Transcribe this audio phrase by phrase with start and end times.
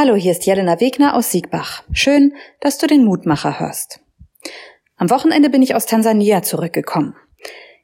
[0.00, 1.82] Hallo, hier ist Jelena Wegner aus Siegbach.
[1.90, 3.98] Schön, dass du den Mutmacher hörst.
[4.96, 7.16] Am Wochenende bin ich aus Tansania zurückgekommen.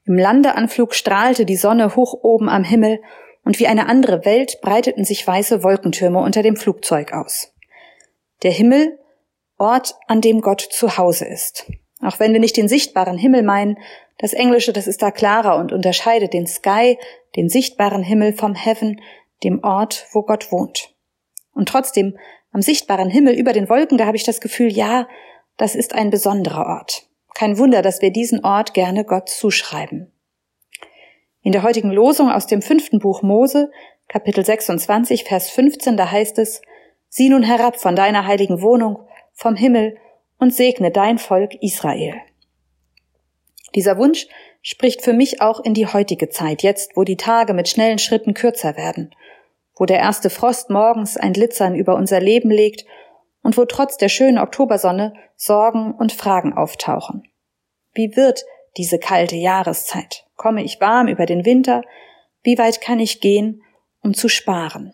[0.05, 3.03] Im Landeanflug strahlte die Sonne hoch oben am Himmel
[3.45, 7.53] und wie eine andere Welt breiteten sich weiße Wolkentürme unter dem Flugzeug aus.
[8.45, 8.97] Der Himmel,
[9.59, 11.69] Ort, an dem Gott zu Hause ist.
[12.01, 13.77] Auch wenn wir nicht den sichtbaren Himmel meinen,
[14.19, 16.97] das Englische, das ist da klarer und unterscheidet den Sky,
[17.35, 19.01] den sichtbaren Himmel vom Heaven,
[19.43, 20.94] dem Ort, wo Gott wohnt.
[21.55, 22.19] Und trotzdem,
[22.53, 25.09] am sichtbaren Himmel über den Wolken, da habe ich das Gefühl, ja,
[25.57, 27.07] das ist ein besonderer Ort.
[27.35, 30.13] Kein Wunder, dass wir diesen Ort gerne Gott zuschreiben.
[31.43, 33.71] In der heutigen Losung aus dem fünften Buch Mose,
[34.09, 36.63] Kapitel 26, Vers 15, da heißt es,
[37.09, 38.99] Sieh nun herab von deiner heiligen Wohnung,
[39.33, 39.97] vom Himmel,
[40.39, 42.15] und segne dein Volk Israel.
[43.75, 44.27] Dieser Wunsch
[44.63, 48.35] spricht für mich auch in die heutige Zeit, jetzt wo die Tage mit schnellen Schritten
[48.35, 49.15] kürzer werden
[49.77, 52.85] wo der erste Frost morgens ein Glitzern über unser Leben legt
[53.43, 57.25] und wo trotz der schönen Oktobersonne Sorgen und Fragen auftauchen.
[57.93, 58.45] Wie wird
[58.77, 60.27] diese kalte Jahreszeit?
[60.37, 61.83] Komme ich warm über den Winter?
[62.43, 63.63] Wie weit kann ich gehen,
[64.03, 64.93] um zu sparen?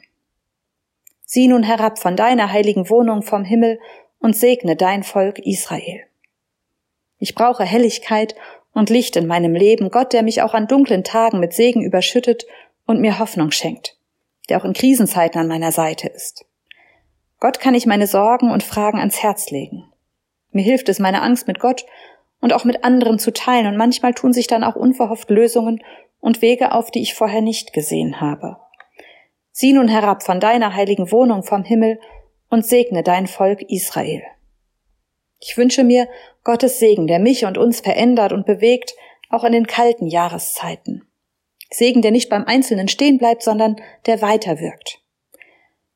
[1.24, 3.78] Sieh nun herab von deiner heiligen Wohnung vom Himmel
[4.18, 6.00] und segne dein Volk Israel.
[7.18, 8.34] Ich brauche Helligkeit
[8.72, 12.46] und Licht in meinem Leben, Gott, der mich auch an dunklen Tagen mit Segen überschüttet
[12.86, 13.99] und mir Hoffnung schenkt
[14.50, 16.44] der auch in Krisenzeiten an meiner Seite ist.
[17.38, 19.90] Gott kann ich meine Sorgen und Fragen ans Herz legen.
[20.50, 21.86] Mir hilft es, meine Angst mit Gott
[22.40, 25.82] und auch mit anderen zu teilen, und manchmal tun sich dann auch unverhofft Lösungen
[26.18, 28.58] und Wege auf, die ich vorher nicht gesehen habe.
[29.52, 32.00] Sieh nun herab von deiner heiligen Wohnung vom Himmel
[32.48, 34.22] und segne dein Volk Israel.
[35.38, 36.08] Ich wünsche mir
[36.44, 38.94] Gottes Segen, der mich und uns verändert und bewegt,
[39.30, 41.09] auch in den kalten Jahreszeiten.
[41.72, 43.76] Segen, der nicht beim Einzelnen stehen bleibt, sondern
[44.06, 45.00] der weiterwirkt.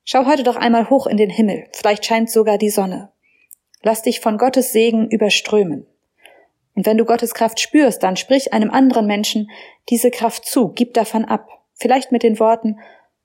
[0.04, 3.10] Schau heute doch einmal hoch in den Himmel, vielleicht scheint sogar die Sonne.
[3.82, 5.86] Lass dich von Gottes Segen überströmen.
[6.74, 9.50] Und wenn du Gottes Kraft spürst, dann sprich einem anderen Menschen
[9.88, 12.78] diese Kraft zu, gib davon ab, vielleicht mit den Worten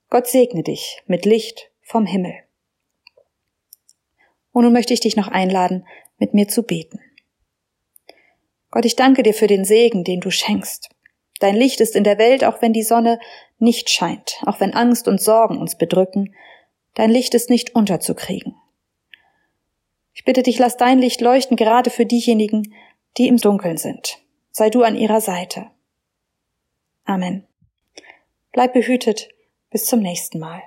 [0.09, 2.33] Gott segne dich mit Licht vom Himmel.
[4.51, 5.85] Und nun möchte ich dich noch einladen,
[6.17, 6.99] mit mir zu beten.
[8.71, 10.89] Gott, ich danke dir für den Segen, den du schenkst.
[11.39, 13.19] Dein Licht ist in der Welt, auch wenn die Sonne
[13.57, 16.35] nicht scheint, auch wenn Angst und Sorgen uns bedrücken.
[16.93, 18.55] Dein Licht ist nicht unterzukriegen.
[20.13, 22.73] Ich bitte dich, lass dein Licht leuchten gerade für diejenigen,
[23.17, 24.19] die im Dunkeln sind.
[24.51, 25.71] Sei du an ihrer Seite.
[27.05, 27.47] Amen.
[28.51, 29.29] Bleib behütet.
[29.69, 30.63] Bis zum nächsten Mal.